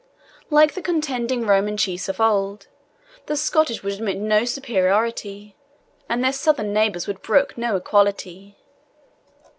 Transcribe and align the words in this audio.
Like 0.49 0.73
the 0.73 0.81
contending 0.81 1.45
Roman 1.45 1.77
chiefs 1.77 2.09
of 2.09 2.19
old, 2.19 2.65
the 3.27 3.37
Scottish 3.37 3.83
would 3.83 3.93
admit 3.93 4.17
no 4.17 4.45
superiority, 4.45 5.55
and 6.09 6.23
their 6.23 6.33
southern 6.33 6.73
neighbours 6.73 7.05
would 7.05 7.21
brook 7.21 7.55
no 7.55 7.75
equality. 7.75 8.55